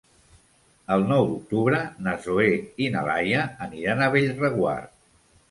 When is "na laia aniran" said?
2.97-4.03